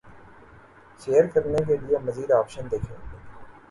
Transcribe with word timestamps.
share 0.99 1.25
کرنے 1.33 1.63
کے 1.67 1.77
لیے 1.77 1.97
مزید 2.05 2.29
آپشن 2.39 2.63
دیکھ„یں 2.71 2.97